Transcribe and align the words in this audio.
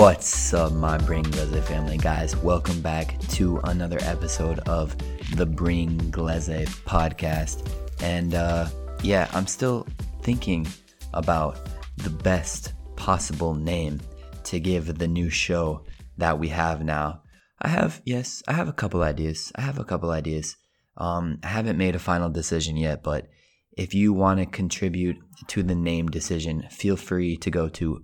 What's 0.00 0.54
up, 0.54 0.72
my 0.72 0.96
Bringlese 0.96 1.62
family, 1.64 1.98
guys? 1.98 2.34
Welcome 2.34 2.80
back 2.80 3.20
to 3.32 3.58
another 3.64 3.98
episode 4.00 4.58
of 4.60 4.96
the 5.36 5.44
Bring 5.44 5.98
Glaze 6.10 6.64
podcast. 6.86 7.70
And 8.00 8.32
uh, 8.32 8.70
yeah, 9.02 9.28
I'm 9.34 9.46
still 9.46 9.86
thinking 10.22 10.66
about 11.12 11.58
the 11.98 12.08
best 12.08 12.72
possible 12.96 13.52
name 13.52 14.00
to 14.44 14.58
give 14.58 14.96
the 14.96 15.06
new 15.06 15.28
show 15.28 15.84
that 16.16 16.38
we 16.38 16.48
have 16.48 16.82
now. 16.82 17.20
I 17.60 17.68
have, 17.68 18.00
yes, 18.06 18.42
I 18.48 18.54
have 18.54 18.68
a 18.68 18.72
couple 18.72 19.02
ideas. 19.02 19.52
I 19.54 19.60
have 19.60 19.78
a 19.78 19.84
couple 19.84 20.12
ideas. 20.12 20.56
Um, 20.96 21.40
I 21.42 21.48
haven't 21.48 21.76
made 21.76 21.94
a 21.94 21.98
final 21.98 22.30
decision 22.30 22.78
yet, 22.78 23.02
but 23.02 23.28
if 23.76 23.92
you 23.92 24.14
want 24.14 24.40
to 24.40 24.46
contribute 24.46 25.18
to 25.48 25.62
the 25.62 25.74
name 25.74 26.08
decision, 26.08 26.66
feel 26.70 26.96
free 26.96 27.36
to 27.36 27.50
go 27.50 27.68
to 27.68 28.00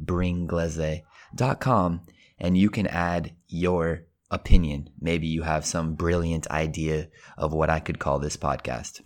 bringlese.com 1.36 2.02
and 2.38 2.56
you 2.56 2.70
can 2.70 2.86
add 2.86 3.32
your 3.48 4.04
opinion. 4.30 4.90
Maybe 5.00 5.26
you 5.26 5.42
have 5.42 5.64
some 5.64 5.94
brilliant 5.94 6.50
idea 6.50 7.08
of 7.38 7.52
what 7.52 7.70
I 7.70 7.80
could 7.80 7.98
call 7.98 8.18
this 8.18 8.36
podcast. 8.36 9.00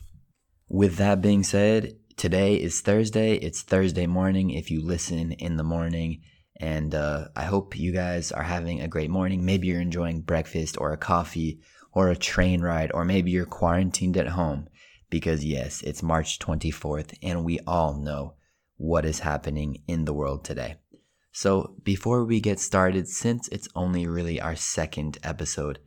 With 0.69 0.97
that 0.97 1.21
being 1.21 1.43
said, 1.43 1.97
today 2.17 2.55
is 2.55 2.81
Thursday. 2.81 3.35
It's 3.35 3.63
Thursday 3.63 4.07
morning 4.07 4.51
if 4.51 4.71
you 4.71 4.83
listen 4.83 5.33
in 5.33 5.57
the 5.57 5.65
morning. 5.65 6.23
And 6.57 6.95
uh, 6.95 7.29
I 7.35 7.45
hope 7.45 7.77
you 7.77 7.93
guys 7.93 8.33
are 8.33 8.43
having 8.43 8.81
a 8.81 8.89
great 8.89 9.11
morning. 9.11 9.45
Maybe 9.45 9.69
you're 9.69 9.81
enjoying 9.81 10.21
breakfast 10.21 10.77
or 10.79 10.93
a 10.93 10.99
coffee 10.99 11.61
or 11.93 12.09
a 12.09 12.17
train 12.17 12.61
ride, 12.61 12.93
or 12.95 13.05
maybe 13.05 13.33
you're 13.33 13.47
quarantined 13.47 14.17
at 14.17 14.29
home 14.29 14.69
because, 15.09 15.45
yes, 15.45 15.83
it's 15.83 16.05
March 16.05 16.39
24th, 16.39 17.15
and 17.21 17.45
we 17.45 17.59
all 17.67 17.97
know 17.97 18.35
what 18.77 19.05
is 19.05 19.21
happening 19.21 19.83
in 19.89 20.05
the 20.05 20.13
world 20.13 20.45
today. 20.45 20.77
So, 21.33 21.77
before 21.85 22.25
we 22.25 22.41
get 22.41 22.59
started, 22.59 23.09
since 23.09 23.49
it's 23.49 23.69
only 23.75 24.07
really 24.07 24.41
our 24.41 24.57
second 24.57 25.19
episode, 25.23 25.79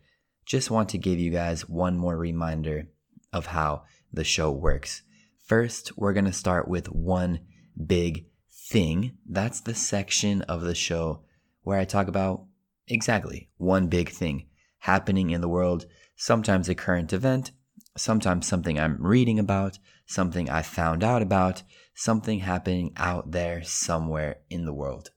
just 0.45 0.71
want 0.71 0.89
to 0.89 0.97
give 0.97 1.19
you 1.19 1.31
guys 1.31 1.67
one 1.67 1.97
more 1.97 2.17
reminder 2.17 2.87
of 3.33 3.47
how 3.47 3.83
the 4.11 4.23
show 4.23 4.51
works. 4.51 5.01
First, 5.45 5.97
we're 5.97 6.13
going 6.13 6.25
to 6.25 6.33
start 6.33 6.67
with 6.67 6.87
one 6.87 7.41
big 7.85 8.27
thing. 8.69 9.17
That's 9.29 9.59
the 9.59 9.75
section 9.75 10.41
of 10.43 10.61
the 10.61 10.75
show 10.75 11.23
where 11.63 11.79
I 11.79 11.85
talk 11.85 12.07
about 12.07 12.45
exactly 12.87 13.49
one 13.57 13.87
big 13.87 14.09
thing 14.09 14.47
happening 14.79 15.29
in 15.29 15.41
the 15.41 15.49
world, 15.49 15.85
sometimes 16.15 16.67
a 16.67 16.75
current 16.75 17.13
event, 17.13 17.51
sometimes 17.97 18.47
something 18.47 18.79
I'm 18.79 19.01
reading 19.01 19.39
about, 19.39 19.79
something 20.05 20.49
I 20.49 20.61
found 20.61 21.03
out 21.03 21.21
about, 21.21 21.63
something 21.95 22.39
happening 22.39 22.91
out 22.97 23.31
there 23.31 23.63
somewhere 23.63 24.37
in 24.49 24.65
the 24.65 24.73
world. 24.73 25.11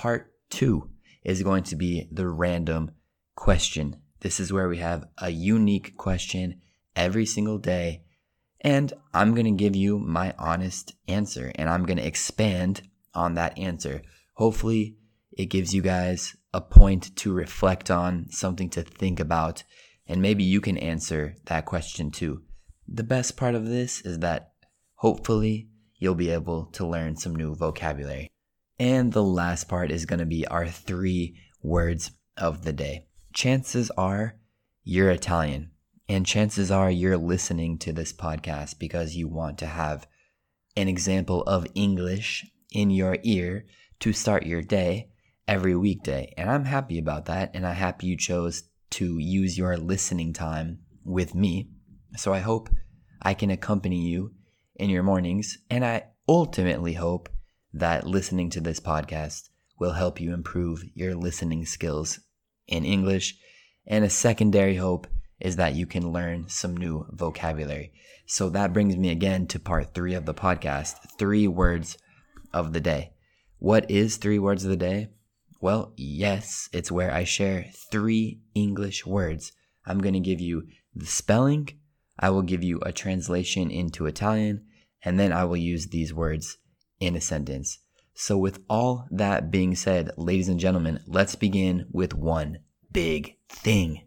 Part 0.00 0.32
two 0.48 0.88
is 1.24 1.42
going 1.42 1.64
to 1.64 1.76
be 1.76 2.08
the 2.10 2.26
random 2.26 2.92
question. 3.36 3.96
This 4.20 4.40
is 4.40 4.50
where 4.50 4.66
we 4.66 4.78
have 4.78 5.04
a 5.18 5.28
unique 5.28 5.94
question 5.98 6.62
every 6.96 7.26
single 7.26 7.58
day. 7.58 8.04
And 8.62 8.94
I'm 9.12 9.34
going 9.34 9.44
to 9.44 9.62
give 9.62 9.76
you 9.76 9.98
my 9.98 10.32
honest 10.38 10.94
answer 11.06 11.52
and 11.54 11.68
I'm 11.68 11.84
going 11.84 11.98
to 11.98 12.06
expand 12.06 12.80
on 13.12 13.34
that 13.34 13.58
answer. 13.58 14.00
Hopefully, 14.36 14.96
it 15.32 15.50
gives 15.50 15.74
you 15.74 15.82
guys 15.82 16.34
a 16.54 16.62
point 16.62 17.14
to 17.16 17.34
reflect 17.34 17.90
on, 17.90 18.30
something 18.30 18.70
to 18.70 18.82
think 18.82 19.20
about, 19.20 19.64
and 20.06 20.22
maybe 20.22 20.44
you 20.44 20.62
can 20.62 20.78
answer 20.78 21.36
that 21.44 21.66
question 21.66 22.10
too. 22.10 22.40
The 22.88 23.04
best 23.04 23.36
part 23.36 23.54
of 23.54 23.66
this 23.66 24.00
is 24.00 24.20
that 24.20 24.52
hopefully 24.94 25.68
you'll 25.98 26.14
be 26.14 26.30
able 26.30 26.70
to 26.72 26.86
learn 26.86 27.16
some 27.16 27.36
new 27.36 27.54
vocabulary. 27.54 28.30
And 28.80 29.12
the 29.12 29.22
last 29.22 29.68
part 29.68 29.90
is 29.90 30.06
going 30.06 30.20
to 30.20 30.26
be 30.26 30.46
our 30.46 30.66
three 30.66 31.36
words 31.62 32.12
of 32.38 32.64
the 32.64 32.72
day. 32.72 33.04
Chances 33.34 33.90
are 33.90 34.36
you're 34.84 35.10
Italian, 35.10 35.72
and 36.08 36.24
chances 36.24 36.70
are 36.70 36.90
you're 36.90 37.18
listening 37.18 37.76
to 37.80 37.92
this 37.92 38.10
podcast 38.14 38.78
because 38.78 39.14
you 39.14 39.28
want 39.28 39.58
to 39.58 39.66
have 39.66 40.06
an 40.76 40.88
example 40.88 41.42
of 41.42 41.66
English 41.74 42.46
in 42.70 42.88
your 42.88 43.18
ear 43.22 43.66
to 43.98 44.14
start 44.14 44.46
your 44.46 44.62
day 44.62 45.10
every 45.46 45.76
weekday. 45.76 46.32
And 46.38 46.48
I'm 46.48 46.64
happy 46.64 46.98
about 46.98 47.26
that, 47.26 47.50
and 47.52 47.66
I'm 47.66 47.76
happy 47.76 48.06
you 48.06 48.16
chose 48.16 48.62
to 48.92 49.18
use 49.18 49.58
your 49.58 49.76
listening 49.76 50.32
time 50.32 50.78
with 51.04 51.34
me. 51.34 51.68
So 52.16 52.32
I 52.32 52.38
hope 52.38 52.70
I 53.20 53.34
can 53.34 53.50
accompany 53.50 54.00
you 54.08 54.32
in 54.76 54.88
your 54.88 55.02
mornings, 55.02 55.58
and 55.68 55.84
I 55.84 56.04
ultimately 56.26 56.94
hope 56.94 57.28
that 57.72 58.06
listening 58.06 58.50
to 58.50 58.60
this 58.60 58.80
podcast 58.80 59.48
will 59.78 59.92
help 59.92 60.20
you 60.20 60.34
improve 60.34 60.84
your 60.94 61.14
listening 61.14 61.64
skills 61.64 62.20
in 62.66 62.84
English. 62.84 63.36
And 63.86 64.04
a 64.04 64.10
secondary 64.10 64.76
hope 64.76 65.06
is 65.40 65.56
that 65.56 65.74
you 65.74 65.86
can 65.86 66.12
learn 66.12 66.48
some 66.48 66.76
new 66.76 67.06
vocabulary. 67.10 67.92
So 68.26 68.50
that 68.50 68.72
brings 68.72 68.96
me 68.96 69.10
again 69.10 69.46
to 69.48 69.58
part 69.58 69.94
three 69.94 70.14
of 70.14 70.26
the 70.26 70.34
podcast 70.34 70.96
three 71.18 71.48
words 71.48 71.96
of 72.52 72.72
the 72.72 72.80
day. 72.80 73.12
What 73.58 73.90
is 73.90 74.16
three 74.16 74.38
words 74.38 74.64
of 74.64 74.70
the 74.70 74.76
day? 74.76 75.08
Well, 75.60 75.92
yes, 75.96 76.68
it's 76.72 76.92
where 76.92 77.12
I 77.12 77.24
share 77.24 77.66
three 77.90 78.40
English 78.54 79.04
words. 79.04 79.52
I'm 79.84 79.98
going 79.98 80.14
to 80.14 80.20
give 80.20 80.40
you 80.40 80.66
the 80.94 81.06
spelling, 81.06 81.68
I 82.18 82.30
will 82.30 82.42
give 82.42 82.62
you 82.62 82.80
a 82.82 82.92
translation 82.92 83.70
into 83.70 84.06
Italian, 84.06 84.66
and 85.02 85.18
then 85.18 85.32
I 85.32 85.44
will 85.44 85.56
use 85.56 85.86
these 85.86 86.12
words 86.12 86.58
in 87.00 87.16
a 87.16 87.20
sentence. 87.20 87.78
So, 88.14 88.36
with 88.36 88.60
all 88.68 89.06
that 89.10 89.50
being 89.50 89.74
said, 89.74 90.10
ladies 90.16 90.48
and 90.48 90.60
gentlemen, 90.60 91.00
let's 91.06 91.34
begin 91.34 91.86
with 91.90 92.14
one 92.14 92.58
big 92.92 93.36
thing. 93.48 94.06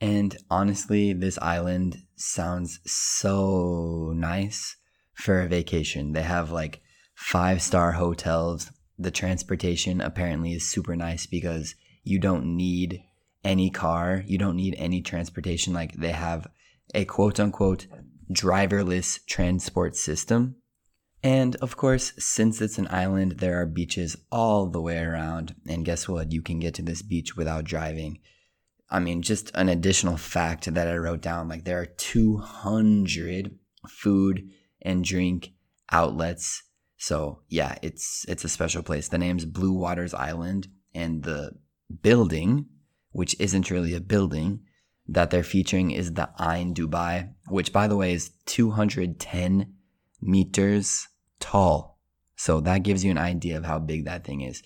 And 0.00 0.36
honestly, 0.50 1.14
this 1.14 1.38
island 1.38 2.02
sounds 2.16 2.80
so 2.84 4.12
nice 4.14 4.76
for 5.14 5.40
a 5.40 5.48
vacation. 5.48 6.12
They 6.12 6.22
have 6.22 6.50
like 6.50 6.82
five 7.14 7.62
star 7.62 7.92
hotels. 7.92 8.70
The 8.98 9.10
transportation 9.10 10.00
apparently 10.00 10.52
is 10.52 10.68
super 10.68 10.94
nice 10.94 11.26
because 11.26 11.74
you 12.02 12.18
don't 12.18 12.56
need 12.56 13.02
any 13.42 13.70
car, 13.70 14.22
you 14.26 14.38
don't 14.38 14.56
need 14.56 14.74
any 14.76 15.00
transportation. 15.00 15.72
Like 15.72 15.94
they 15.94 16.12
have 16.12 16.46
a 16.94 17.04
quote 17.04 17.40
unquote 17.40 17.86
driverless 18.32 19.24
transport 19.26 19.96
system 19.96 20.56
and 21.24 21.56
of 21.56 21.78
course, 21.78 22.12
since 22.18 22.60
it's 22.60 22.76
an 22.76 22.86
island, 22.90 23.38
there 23.38 23.58
are 23.58 23.64
beaches 23.64 24.14
all 24.30 24.66
the 24.66 24.82
way 24.82 24.98
around. 24.98 25.54
And 25.66 25.82
guess 25.82 26.06
what? 26.06 26.32
You 26.32 26.42
can 26.42 26.60
get 26.60 26.74
to 26.74 26.82
this 26.82 27.00
beach 27.00 27.34
without 27.34 27.64
driving. 27.64 28.18
I 28.90 29.00
mean, 29.00 29.22
just 29.22 29.50
an 29.54 29.70
additional 29.70 30.18
fact 30.18 30.72
that 30.74 30.86
I 30.86 30.96
wrote 30.96 31.22
down 31.22 31.48
like 31.48 31.64
there 31.64 31.80
are 31.80 31.86
200 31.86 33.58
food 33.88 34.50
and 34.82 35.02
drink 35.02 35.52
outlets. 35.90 36.62
So, 36.98 37.40
yeah, 37.48 37.76
it's 37.80 38.26
it's 38.28 38.44
a 38.44 38.48
special 38.50 38.82
place. 38.82 39.08
The 39.08 39.16
name's 39.16 39.46
Blue 39.46 39.72
Waters 39.72 40.12
Island 40.12 40.68
and 40.94 41.22
the 41.22 41.52
building, 42.02 42.66
which 43.12 43.34
isn't 43.40 43.70
really 43.70 43.94
a 43.94 44.00
building, 44.00 44.60
that 45.08 45.30
they're 45.30 45.42
featuring 45.42 45.90
is 45.90 46.12
the 46.12 46.28
Ain 46.38 46.74
Dubai, 46.74 47.30
which 47.48 47.72
by 47.72 47.88
the 47.88 47.96
way 47.96 48.12
is 48.12 48.30
210 48.44 49.72
meters 50.20 51.08
tall. 51.44 52.00
So 52.36 52.60
that 52.60 52.82
gives 52.82 53.04
you 53.04 53.10
an 53.10 53.18
idea 53.18 53.58
of 53.58 53.64
how 53.64 53.78
big 53.78 54.06
that 54.06 54.24
thing 54.24 54.40
is. 54.40 54.62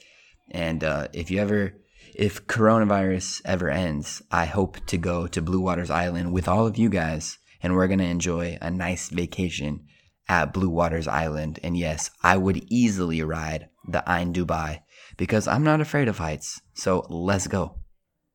And 0.50 0.84
uh, 0.84 1.08
if 1.12 1.28
you 1.30 1.40
ever, 1.40 1.74
if 2.14 2.46
coronavirus 2.46 3.42
ever 3.44 3.68
ends, 3.68 4.22
I 4.30 4.44
hope 4.44 4.78
to 4.86 4.96
go 4.96 5.26
to 5.26 5.42
Blue 5.42 5.60
Waters 5.60 5.90
Island 5.90 6.32
with 6.32 6.46
all 6.46 6.66
of 6.66 6.78
you 6.78 6.88
guys, 6.88 7.38
and 7.60 7.74
we're 7.74 7.88
gonna 7.88 8.04
enjoy 8.04 8.58
a 8.62 8.70
nice 8.70 9.10
vacation 9.10 9.86
at 10.28 10.52
Blue 10.52 10.70
Waters 10.70 11.08
Island. 11.08 11.58
And 11.64 11.76
yes, 11.76 12.10
I 12.22 12.36
would 12.36 12.64
easily 12.68 13.22
ride 13.22 13.68
the 13.86 14.04
Ain 14.06 14.32
Dubai 14.32 14.82
because 15.16 15.48
I'm 15.48 15.64
not 15.64 15.80
afraid 15.80 16.06
of 16.06 16.18
heights. 16.18 16.60
So 16.74 17.06
let's 17.10 17.48
go. 17.48 17.80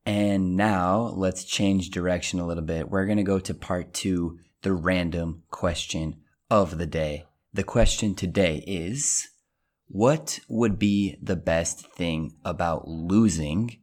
And 0.04 0.54
now 0.54 1.14
let's 1.16 1.44
change 1.44 1.88
direction 1.90 2.40
a 2.40 2.46
little 2.46 2.62
bit. 2.62 2.90
We're 2.90 3.06
gonna 3.06 3.24
go 3.24 3.38
to 3.38 3.54
part 3.54 3.94
two, 3.94 4.38
the 4.60 4.74
random 4.74 5.44
question 5.50 6.20
of 6.50 6.76
the 6.76 6.86
day. 6.86 7.24
The 7.54 7.62
question 7.62 8.16
today 8.16 8.64
is 8.66 9.28
What 9.86 10.40
would 10.48 10.76
be 10.76 11.16
the 11.22 11.36
best 11.36 11.86
thing 11.86 12.34
about 12.44 12.88
losing 12.88 13.78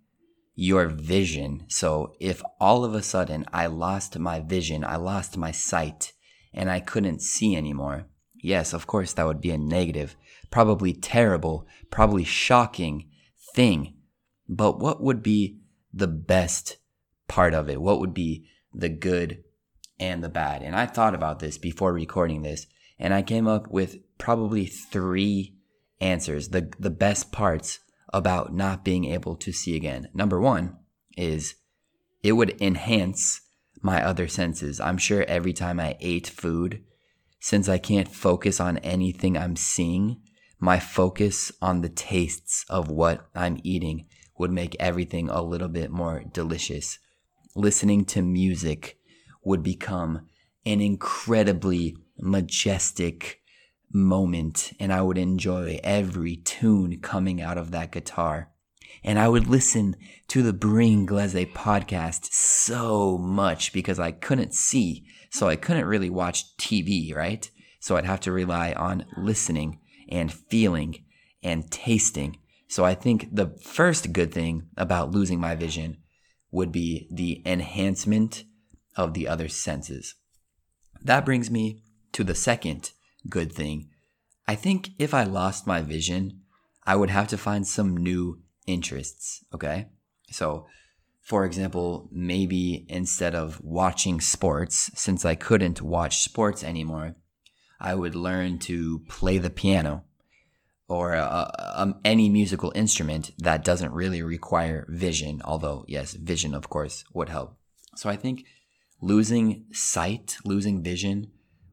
your 0.56 0.88
vision? 0.88 1.64
So, 1.70 2.14
if 2.20 2.44
all 2.60 2.84
of 2.84 2.94
a 2.94 3.02
sudden 3.02 3.46
I 3.54 3.68
lost 3.68 4.20
my 4.20 4.42
vision, 4.42 4.84
I 4.84 4.98
lost 4.98 5.38
my 5.38 5.52
sight, 5.52 6.12
and 6.54 6.70
I 6.70 6.82
couldn't 6.82 7.22
see 7.22 7.56
anymore, 7.56 8.08
yes, 8.36 8.74
of 8.74 8.88
course, 8.88 9.14
that 9.14 9.26
would 9.26 9.40
be 9.40 9.52
a 9.52 9.58
negative, 9.58 10.18
probably 10.50 10.92
terrible, 10.92 11.66
probably 11.90 12.26
shocking 12.26 13.10
thing. 13.56 13.94
But 14.50 14.80
what 14.80 15.02
would 15.02 15.24
be 15.24 15.62
the 15.94 16.10
best 16.10 16.76
part 17.30 17.54
of 17.54 17.70
it? 17.70 17.82
What 17.82 18.02
would 18.02 18.14
be 18.14 18.50
the 18.74 18.90
good 18.90 19.46
and 19.98 20.22
the 20.22 20.28
bad? 20.28 20.62
And 20.62 20.76
I 20.76 20.88
thought 20.88 21.16
about 21.16 21.40
this 21.40 21.58
before 21.58 21.94
recording 21.94 22.42
this 22.42 22.68
and 23.02 23.14
I 23.14 23.24
came 23.24 23.48
up 23.48 23.70
with 23.70 23.98
probably 24.20 24.68
three 24.68 25.56
answers, 26.00 26.50
the, 26.50 26.72
the 26.80 26.92
best 26.92 27.32
parts 27.32 27.80
about 28.14 28.54
not 28.54 28.86
being 28.86 29.06
able 29.06 29.36
to 29.38 29.52
see 29.52 29.76
again. 29.76 30.08
Number 30.14 30.40
one 30.40 30.78
is 31.18 31.56
it 32.22 32.34
would 32.34 32.62
enhance 32.62 33.42
my 33.82 34.04
other 34.04 34.28
senses. 34.28 34.80
I'm 34.80 35.00
sure 35.00 35.26
every 35.28 35.52
time 35.52 35.80
I 35.80 35.98
ate 36.00 36.28
food, 36.28 36.84
since 37.40 37.68
I 37.68 37.80
can't 37.80 38.08
focus 38.08 38.60
on 38.60 38.78
anything 38.80 39.36
I'm 39.36 39.56
seeing, 39.56 40.22
my 40.60 40.80
focus 40.80 41.52
on 41.60 41.82
the 41.82 41.90
tastes 41.90 42.66
of 42.70 42.92
what 42.92 43.28
I'm 43.34 43.60
eating 43.64 44.06
would 44.38 44.52
make 44.52 44.76
everything 44.80 45.28
a 45.28 45.42
little 45.42 45.68
bit 45.68 45.90
more 45.90 46.24
delicious. 46.32 47.00
Listening 47.56 48.06
to 48.06 48.22
music 48.22 49.00
would 49.44 49.64
become 49.64 50.28
an 50.66 50.82
incredibly 50.82 51.96
majestic 52.22 53.42
moment, 53.92 54.74
and 54.80 54.94
I 54.94 55.02
would 55.02 55.18
enjoy 55.18 55.80
every 55.84 56.38
tune 56.38 57.00
coming 57.02 57.42
out 57.42 57.58
of 57.58 57.72
that 57.72 57.92
guitar. 57.92 58.52
And 59.04 59.18
I 59.18 59.28
would 59.28 59.48
listen 59.48 59.96
to 60.28 60.44
the 60.44 60.54
Bringlese 60.54 61.52
podcast 61.54 62.32
so 62.32 63.18
much 63.18 63.74
because 63.74 64.00
I 64.00 64.12
couldn't 64.12 64.54
see, 64.54 65.06
so 65.32 65.48
I 65.48 65.56
couldn't 65.56 65.86
really 65.86 66.10
watch 66.10 66.56
TV, 66.58 67.16
right? 67.16 67.50
So 67.80 67.98
I'd 67.98 68.06
have 68.06 68.20
to 68.22 68.32
rely 68.32 68.74
on 68.74 69.06
listening 69.18 69.80
and 70.10 70.32
feeling 70.32 71.04
and 71.42 71.70
tasting. 71.72 72.38
So 72.68 72.86
I 72.86 72.94
think 72.94 73.34
the 73.34 73.58
first 73.64 74.14
good 74.14 74.32
thing 74.32 74.68
about 74.78 75.12
losing 75.12 75.40
my 75.40 75.56
vision 75.56 75.98
would 76.52 76.72
be 76.72 77.08
the 77.12 77.42
enhancement 77.46 78.44
of 78.96 79.14
the 79.14 79.28
other 79.28 79.48
senses. 79.48 80.16
That 81.02 81.26
brings 81.26 81.50
me 81.50 81.82
to 82.14 82.24
the 82.24 82.36
second 82.36 82.92
good 83.30 83.52
thing. 83.52 83.90
I 84.48 84.56
think 84.56 84.90
if 85.00 85.14
I 85.14 85.24
lost 85.24 85.68
my 85.68 85.82
vision, 85.82 86.42
I 86.86 86.96
would 86.96 87.10
have 87.10 87.28
to 87.30 87.38
find 87.38 87.66
some 87.66 87.96
new 87.96 88.42
interests. 88.68 89.44
Okay. 89.54 89.88
So, 90.32 90.68
for 91.22 91.46
example, 91.46 92.10
maybe 92.12 92.86
instead 92.90 93.36
of 93.36 93.62
watching 93.62 94.20
sports, 94.20 94.92
since 94.96 95.24
I 95.24 95.36
couldn't 95.36 95.82
watch 95.82 96.24
sports 96.24 96.64
anymore, 96.64 97.16
I 97.80 97.96
would 97.96 98.16
learn 98.16 98.60
to 98.60 99.00
play 99.08 99.38
the 99.38 99.50
piano 99.50 100.04
or 100.88 101.16
uh, 101.16 101.50
um, 101.76 102.00
any 102.04 102.30
musical 102.30 102.72
instrument 102.76 103.32
that 103.38 103.64
doesn't 103.64 103.94
really 103.94 104.22
require 104.22 104.86
vision. 104.90 105.42
Although, 105.46 105.86
yes, 105.88 106.14
vision, 106.14 106.54
of 106.54 106.70
course, 106.70 107.06
would 107.14 107.30
help. 107.30 107.58
So 107.96 108.10
I 108.10 108.16
think 108.18 108.46
losing 109.02 109.66
sight, 109.72 110.38
losing 110.44 110.84
vision 110.84 111.32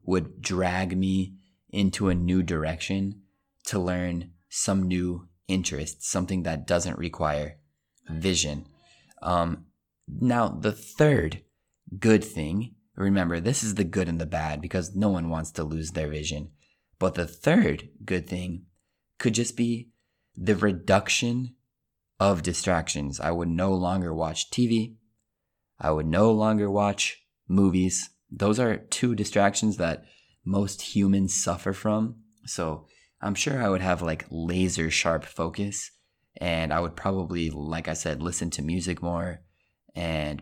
would 0.09 0.41
drag 0.41 0.97
me 0.97 1.35
into 1.69 2.09
a 2.09 2.15
new 2.15 2.41
direction 2.41 3.21
to 3.63 3.77
learn 3.77 4.31
some 4.49 4.81
new 4.87 5.27
interest, 5.47 6.03
something 6.03 6.41
that 6.43 6.65
doesn't 6.65 6.97
require 6.97 7.57
vision. 8.09 8.65
Um, 9.21 9.67
now, 10.07 10.47
the 10.47 10.71
third 10.71 11.43
good 11.99 12.23
thing, 12.23 12.73
remember, 12.95 13.39
this 13.39 13.63
is 13.63 13.75
the 13.75 13.83
good 13.83 14.09
and 14.09 14.19
the 14.19 14.25
bad 14.25 14.61
because 14.61 14.95
no 14.95 15.09
one 15.09 15.29
wants 15.29 15.51
to 15.51 15.63
lose 15.63 15.91
their 15.91 16.09
vision. 16.09 16.49
But 16.97 17.13
the 17.13 17.27
third 17.27 17.89
good 18.03 18.27
thing 18.27 18.65
could 19.19 19.35
just 19.35 19.55
be 19.55 19.89
the 20.35 20.55
reduction 20.55 21.53
of 22.19 22.41
distractions. 22.41 23.19
I 23.19 23.29
would 23.29 23.47
no 23.47 23.75
longer 23.75 24.11
watch 24.11 24.49
TV. 24.49 24.95
I 25.79 25.91
would 25.91 26.07
no 26.07 26.31
longer 26.31 26.69
watch 26.69 27.21
movies. 27.47 28.09
Those 28.31 28.59
are 28.59 28.77
two 28.77 29.15
distractions 29.15 29.77
that 29.77 30.05
most 30.45 30.81
humans 30.95 31.35
suffer 31.35 31.73
from. 31.73 32.17
So 32.45 32.87
I'm 33.21 33.35
sure 33.35 33.61
I 33.61 33.69
would 33.69 33.81
have 33.81 34.01
like 34.01 34.25
laser 34.29 34.89
sharp 34.89 35.25
focus 35.25 35.91
and 36.37 36.71
I 36.71 36.79
would 36.79 36.95
probably, 36.95 37.49
like 37.49 37.87
I 37.87 37.93
said, 37.93 38.21
listen 38.21 38.49
to 38.51 38.61
music 38.61 39.01
more 39.01 39.41
and 39.95 40.41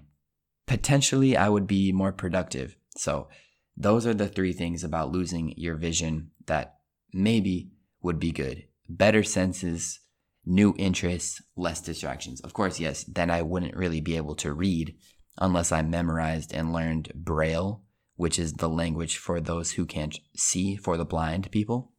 potentially 0.66 1.36
I 1.36 1.50
would 1.50 1.68
be 1.68 1.92
more 1.92 2.12
productive. 2.12 2.75
So 2.98 3.30
those 3.75 4.06
are 4.06 4.13
the 4.13 4.28
three 4.28 4.54
things 4.54 4.84
about 4.84 5.12
losing 5.12 5.54
your 5.57 5.75
vision 5.75 6.31
that 6.45 6.75
maybe 7.13 7.72
would 8.01 8.19
be 8.19 8.31
good. 8.31 8.66
Better 8.89 9.24
senses, 9.24 10.00
new 10.45 10.74
interests, 10.78 11.42
less 11.56 11.81
distractions. 11.81 12.42
Of 12.42 12.54
course, 12.54 12.80
yes, 12.80 13.04
then 13.04 13.30
I 13.30 13.42
wouldn't 13.42 13.75
really 13.75 14.01
be 14.01 14.18
able 14.18 14.36
to 14.36 14.54
read 14.54 14.95
unless 15.38 15.72
I 15.72 15.81
memorized 15.81 16.54
and 16.54 16.74
learned 16.74 17.12
Braille, 17.16 17.84
which 18.16 18.39
is 18.39 18.54
the 18.54 18.69
language 18.69 19.18
for 19.18 19.39
those 19.39 19.72
who 19.72 19.86
can't 19.86 20.18
see, 20.36 20.75
for 20.75 20.98
the 20.98 21.06
blind 21.06 21.51
people. 21.51 21.92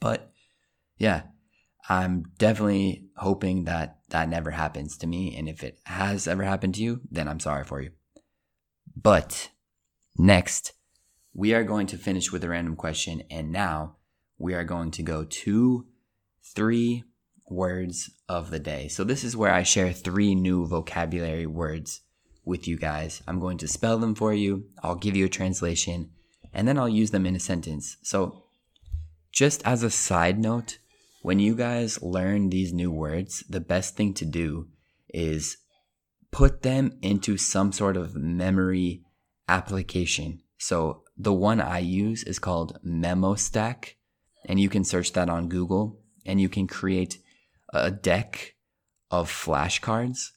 But 0.00 0.32
yeah, 0.98 1.22
I'm 1.88 2.24
definitely 2.38 3.04
hoping 3.16 3.64
that 3.64 3.98
that 4.08 4.28
never 4.28 4.50
happens 4.50 4.96
to 4.98 5.06
me. 5.06 5.36
And 5.36 5.48
if 5.48 5.62
it 5.62 5.78
has 5.84 6.26
ever 6.26 6.42
happened 6.42 6.74
to 6.76 6.82
you, 6.82 7.00
then 7.10 7.28
I'm 7.28 7.40
sorry 7.40 7.64
for 7.64 7.80
you. 7.80 7.90
But 8.96 9.50
next, 10.16 10.72
we 11.34 11.54
are 11.54 11.64
going 11.64 11.86
to 11.88 11.98
finish 11.98 12.32
with 12.32 12.42
a 12.42 12.48
random 12.48 12.76
question. 12.76 13.22
And 13.30 13.52
now 13.52 13.96
we 14.38 14.54
are 14.54 14.64
going 14.64 14.90
to 14.92 15.02
go 15.02 15.24
to 15.24 15.86
three 16.42 17.04
words 17.48 18.10
of 18.28 18.50
the 18.50 18.58
day. 18.58 18.88
So 18.88 19.04
this 19.04 19.22
is 19.22 19.36
where 19.36 19.52
I 19.52 19.62
share 19.62 19.92
three 19.92 20.34
new 20.34 20.66
vocabulary 20.66 21.46
words 21.46 22.00
with 22.46 22.66
you 22.66 22.78
guys. 22.78 23.22
I'm 23.26 23.40
going 23.40 23.58
to 23.58 23.68
spell 23.68 23.98
them 23.98 24.14
for 24.14 24.32
you. 24.32 24.64
I'll 24.82 24.94
give 24.94 25.14
you 25.14 25.26
a 25.26 25.28
translation 25.28 26.10
and 26.54 26.66
then 26.66 26.78
I'll 26.78 26.88
use 26.88 27.10
them 27.10 27.26
in 27.26 27.36
a 27.36 27.40
sentence. 27.40 27.98
So 28.02 28.44
just 29.30 29.62
as 29.66 29.82
a 29.82 29.90
side 29.90 30.38
note, 30.38 30.78
when 31.20 31.38
you 31.40 31.54
guys 31.54 32.00
learn 32.00 32.48
these 32.48 32.72
new 32.72 32.90
words, 32.90 33.44
the 33.50 33.60
best 33.60 33.96
thing 33.96 34.14
to 34.14 34.24
do 34.24 34.68
is 35.10 35.58
put 36.30 36.62
them 36.62 36.96
into 37.02 37.36
some 37.36 37.72
sort 37.72 37.96
of 37.96 38.14
memory 38.14 39.02
application. 39.48 40.40
So 40.56 41.02
the 41.16 41.32
one 41.32 41.60
I 41.60 41.80
use 41.80 42.22
is 42.24 42.38
called 42.38 42.78
MemoStack, 42.86 43.94
and 44.44 44.60
you 44.60 44.68
can 44.68 44.84
search 44.84 45.12
that 45.12 45.28
on 45.28 45.48
Google 45.48 46.00
and 46.24 46.40
you 46.40 46.48
can 46.48 46.66
create 46.66 47.18
a 47.72 47.90
deck 47.90 48.54
of 49.10 49.30
flashcards. 49.30 50.30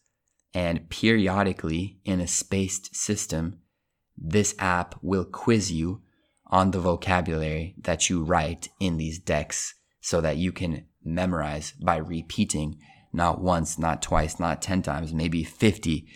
And 0.54 0.90
periodically 0.90 2.00
in 2.06 2.20
a 2.20 2.28
spaced 2.28 2.96
system, 2.96 3.60
this 4.18 4.56
app 4.60 4.96
will 5.02 5.26
quiz 5.26 5.72
you 5.72 6.02
on 6.48 6.72
the 6.72 6.80
vocabulary 6.80 7.76
that 7.84 8.10
you 8.10 8.24
write 8.24 8.70
in 8.80 8.98
these 8.98 9.20
decks 9.20 9.76
so 10.02 10.20
that 10.22 10.38
you 10.38 10.52
can 10.52 10.86
memorize 11.04 11.74
by 11.74 11.98
repeating 11.98 12.80
not 13.14 13.42
once, 13.42 13.78
not 13.80 14.02
twice, 14.02 14.40
not 14.40 14.62
10 14.62 14.82
times, 14.82 15.14
maybe 15.14 15.44
50, 15.44 16.08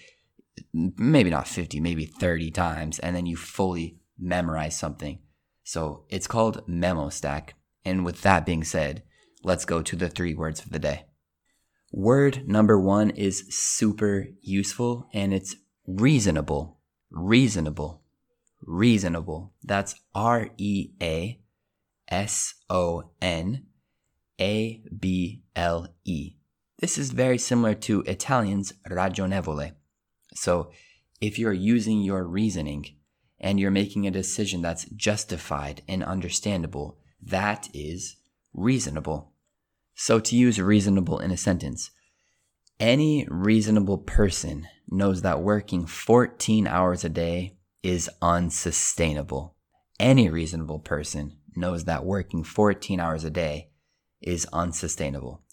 maybe 0.74 1.30
not 1.30 1.48
50, 1.48 1.80
maybe 1.80 2.06
30 2.06 2.52
times, 2.52 3.00
and 3.00 3.16
then 3.16 3.26
you 3.26 3.36
fully 3.36 4.00
memorize 4.18 4.78
something. 4.78 5.20
So 5.64 6.06
it's 6.10 6.28
called 6.28 6.68
MemoStack. 6.68 7.52
And 7.86 8.06
with 8.06 8.22
that 8.22 8.46
being 8.46 8.64
said, 8.64 9.04
let's 9.44 9.66
go 9.66 9.82
to 9.82 9.96
the 9.96 10.10
three 10.10 10.34
words 10.34 10.64
of 10.64 10.72
the 10.72 10.80
day. 10.80 11.06
Word 11.94 12.48
number 12.48 12.78
one 12.78 13.12
is 13.12 13.46
super 13.50 14.28
useful 14.42 15.08
and 15.14 15.34
it's 15.34 15.56
reasonable. 15.88 16.80
Reasonable 17.10 18.04
reasonable. 18.66 19.54
That's 19.64 19.96
R 20.14 20.50
E 20.58 20.92
A 21.02 21.40
S 22.08 22.56
O 22.70 23.12
N 23.22 23.66
A 24.40 24.84
B 24.98 25.44
L 25.56 25.88
E. 26.04 26.36
This 26.80 26.98
is 26.98 27.12
very 27.12 27.38
similar 27.38 27.74
to 27.76 28.02
Italian's 28.02 28.74
ragionevole. 28.90 29.74
So, 30.34 30.72
if 31.22 31.40
you're 31.40 31.54
using 31.54 32.02
your 32.02 32.24
reasoning 32.24 32.86
and 33.40 33.60
you're 33.60 33.72
making 33.72 34.06
a 34.08 34.12
decision 34.12 34.62
that's 34.62 34.86
justified 34.86 35.82
and 35.88 36.04
understandable, 36.04 36.98
that 37.22 37.70
is 37.74 38.18
reasonable. 38.54 39.33
So, 39.96 40.20
to 40.20 40.36
use 40.36 40.60
reasonable 40.60 41.20
in 41.20 41.32
a 41.32 41.38
sentence, 41.38 41.92
any 42.80 43.28
reasonable 43.30 44.00
person 44.00 44.68
knows 44.90 45.22
that 45.22 45.42
working 45.42 45.86
14 45.86 46.68
hours 46.68 47.04
a 47.04 47.10
day 47.10 47.58
is 47.82 48.10
unsustainable. 48.22 49.56
Any 50.00 50.30
reasonable 50.30 50.80
person 50.80 51.38
knows 51.56 51.86
that 51.86 52.06
working 52.06 52.44
14 52.44 53.00
hours 53.00 53.24
a 53.24 53.30
day 53.30 53.70
is 54.22 54.46
unsustainable. 54.52 55.44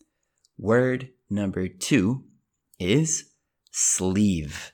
Word 0.59 1.11
number 1.28 1.68
two 1.68 2.25
is 2.78 3.30
sleeve. 3.70 4.73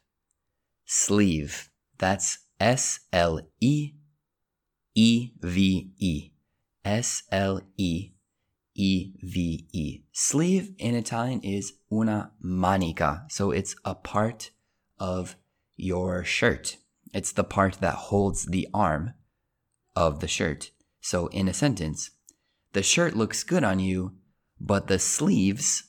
Sleeve. 0.84 1.70
That's 1.98 2.38
S 2.60 3.00
L 3.12 3.40
E 3.60 3.92
E 4.94 5.30
V 5.40 5.90
E. 5.98 6.30
S 6.84 7.24
L 7.32 7.60
E 7.76 8.15
E 8.76 9.12
V 9.22 9.66
E. 9.72 10.02
Sleeve 10.12 10.74
in 10.78 10.94
Italian 10.94 11.40
is 11.40 11.72
una 11.92 12.32
manica. 12.40 13.24
So 13.28 13.50
it's 13.50 13.74
a 13.84 13.94
part 13.94 14.50
of 14.98 15.36
your 15.76 16.24
shirt. 16.24 16.76
It's 17.12 17.32
the 17.32 17.44
part 17.44 17.80
that 17.80 17.94
holds 17.94 18.46
the 18.46 18.68
arm 18.72 19.14
of 19.94 20.20
the 20.20 20.28
shirt. 20.28 20.70
So, 21.00 21.28
in 21.28 21.48
a 21.48 21.54
sentence, 21.54 22.10
the 22.72 22.82
shirt 22.82 23.16
looks 23.16 23.44
good 23.44 23.64
on 23.64 23.78
you, 23.78 24.16
but 24.60 24.88
the 24.88 24.98
sleeves 24.98 25.84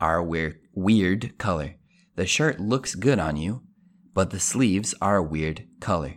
are 0.00 0.22
weird, 0.22 0.58
weird 0.74 1.38
color. 1.38 1.76
The 2.16 2.26
shirt 2.26 2.60
looks 2.60 2.94
good 2.94 3.18
on 3.18 3.36
you, 3.36 3.62
but 4.12 4.30
the 4.30 4.40
sleeves 4.40 4.94
are 5.00 5.16
a 5.16 5.22
weird 5.22 5.66
color. 5.80 6.16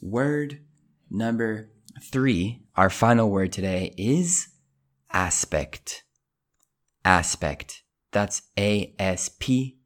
Word 0.00 0.60
number 1.08 1.70
three, 2.02 2.64
our 2.76 2.90
final 2.90 3.30
word 3.30 3.52
today 3.52 3.94
is 3.96 4.48
aspect. 5.12 6.04
Aspect. 7.04 7.82
That's 8.12 8.42
A 8.58 8.94
S 8.98 9.30
P 9.38 9.78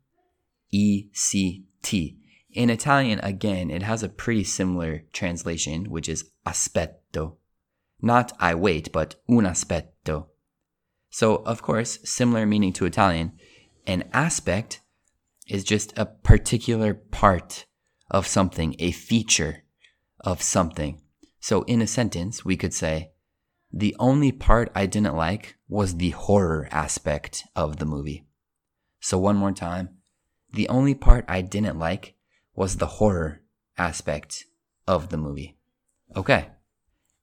E 0.71 1.09
C 1.13 1.65
T. 1.83 2.19
In 2.51 2.71
Italian, 2.71 3.21
again, 3.21 3.71
it 3.71 3.83
has 3.83 4.03
a 4.03 4.09
pretty 4.09 4.45
similar 4.45 5.05
translation, 5.13 5.91
which 5.91 6.09
is 6.09 6.31
aspetto. 6.47 7.37
Not 8.01 8.33
I 8.41 8.55
wait, 8.55 8.93
but 8.93 9.17
un 9.29 9.45
aspetto. 9.45 10.29
So, 11.11 11.37
of 11.45 11.63
course, 11.63 11.99
similar 12.05 12.47
meaning 12.47 12.73
to 12.75 12.87
Italian. 12.87 13.33
An 13.87 14.09
aspect 14.13 14.81
is 15.47 15.65
just 15.65 15.97
a 15.97 16.07
particular 16.07 16.95
part 16.95 17.67
of 18.11 18.27
something, 18.27 18.75
a 18.79 18.91
feature 18.91 19.65
of 20.21 20.43
something. 20.43 21.01
So, 21.41 21.63
in 21.63 21.81
a 21.81 21.87
sentence, 21.87 22.45
we 22.45 22.57
could 22.57 22.75
say, 22.75 23.13
The 23.73 23.95
only 23.99 24.33
part 24.33 24.71
I 24.75 24.87
didn't 24.87 25.17
like 25.17 25.57
was 25.69 25.97
the 25.97 26.11
horror 26.11 26.69
aspect 26.71 27.45
of 27.55 27.77
the 27.77 27.85
movie. 27.85 28.27
So, 29.01 29.19
one 29.19 29.37
more 29.37 29.53
time. 29.53 29.91
The 30.53 30.69
only 30.69 30.95
part 30.95 31.25
I 31.29 31.43
didn't 31.43 31.79
like 31.79 32.15
was 32.55 32.77
the 32.77 32.87
horror 32.87 33.43
aspect 33.77 34.45
of 34.87 35.11
the 35.11 35.17
movie. 35.17 35.59
Okay. 36.15 36.49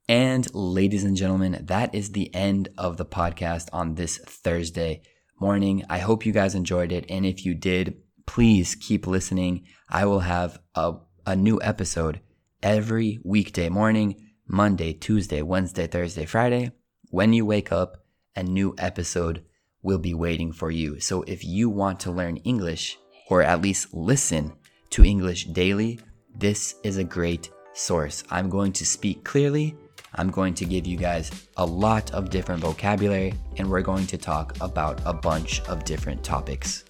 And 0.07 0.53
ladies 0.53 1.03
and 1.03 1.15
gentlemen, 1.15 1.59
that 1.63 1.95
is 1.95 2.11
the 2.11 2.33
end 2.35 2.69
of 2.77 2.97
the 2.97 3.05
podcast 3.05 3.69
on 3.71 3.95
this 3.95 4.17
Thursday 4.17 5.01
morning. 5.39 5.83
I 5.89 5.99
hope 5.99 6.25
you 6.25 6.33
guys 6.33 6.55
enjoyed 6.55 6.91
it. 6.91 7.05
And 7.09 7.25
if 7.25 7.45
you 7.45 7.55
did, 7.55 7.97
please 8.25 8.75
keep 8.75 9.07
listening. 9.07 9.65
I 9.89 10.05
will 10.05 10.19
have 10.19 10.59
a, 10.75 10.95
a 11.25 11.35
new 11.35 11.59
episode 11.61 12.19
every 12.61 13.19
weekday 13.23 13.69
morning 13.69 14.32
Monday, 14.47 14.93
Tuesday, 14.93 15.41
Wednesday, 15.41 15.87
Thursday, 15.87 16.25
Friday. 16.25 16.71
When 17.09 17.33
you 17.33 17.45
wake 17.45 17.71
up, 17.71 18.03
a 18.35 18.43
new 18.43 18.75
episode 18.77 19.43
will 19.81 19.99
be 19.99 20.13
waiting 20.13 20.51
for 20.51 20.71
you. 20.71 20.99
So 20.99 21.23
if 21.23 21.45
you 21.45 21.69
want 21.69 21.99
to 22.01 22.11
learn 22.11 22.37
English, 22.37 22.97
or 23.29 23.41
at 23.41 23.61
least 23.61 23.93
listen 23.93 24.53
to 24.89 25.05
English 25.05 25.45
daily, 25.45 25.99
this 26.35 26.75
is 26.83 26.97
a 26.97 27.03
great 27.03 27.51
source. 27.73 28.23
I'm 28.29 28.49
going 28.49 28.73
to 28.73 28.85
speak 28.85 29.23
clearly. 29.23 29.75
I'm 30.15 30.29
going 30.29 30.53
to 30.55 30.65
give 30.65 30.85
you 30.85 30.97
guys 30.97 31.31
a 31.57 31.65
lot 31.65 32.13
of 32.13 32.29
different 32.29 32.61
vocabulary, 32.61 33.33
and 33.57 33.69
we're 33.69 33.81
going 33.81 34.07
to 34.07 34.17
talk 34.17 34.55
about 34.61 35.01
a 35.05 35.13
bunch 35.13 35.61
of 35.61 35.83
different 35.85 36.23
topics. 36.23 36.85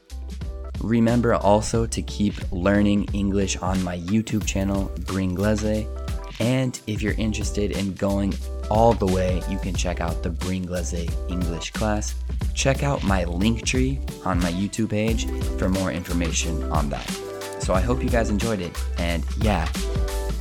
Remember 0.82 1.36
also 1.36 1.86
to 1.86 2.02
keep 2.02 2.34
learning 2.52 3.06
English 3.14 3.58
on 3.58 3.82
my 3.84 4.00
YouTube 4.00 4.46
channel, 4.46 4.92
Bringlese. 5.02 6.03
And 6.40 6.80
if 6.88 7.02
you're 7.02 7.14
interested 7.14 7.72
in 7.72 7.94
going 7.94 8.34
all 8.70 8.94
the 8.94 9.06
way, 9.06 9.42
you 9.50 9.58
can 9.60 9.74
check 9.76 10.02
out 10.02 10.24
the 10.24 10.30
Bringlese 10.30 11.12
English 11.30 11.72
class. 11.72 12.16
Check 12.54 12.84
out 12.84 13.04
my 13.04 13.24
link 13.26 13.66
tree 13.66 14.00
on 14.26 14.40
my 14.40 14.52
YouTube 14.52 14.90
page 14.90 15.28
for 15.58 15.70
more 15.70 15.92
information 15.92 16.64
on 16.72 16.90
that. 16.90 17.10
So 17.60 17.74
I 17.74 17.82
hope 17.82 18.04
you 18.04 18.10
guys 18.10 18.30
enjoyed 18.30 18.62
it. 18.62 18.78
And 18.98 19.24
yeah, 19.38 19.68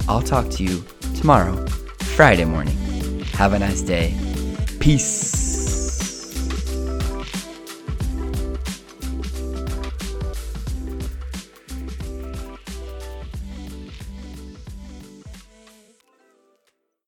I'll 0.09 0.23
talk 0.23 0.49
to 0.51 0.65
you 0.65 0.85
tomorrow, 1.17 1.65
Friday 2.17 2.45
morning. 2.45 2.77
Have 3.35 3.53
a 3.53 3.59
nice 3.59 3.83
day. 3.83 4.15
Peace. 4.81 5.42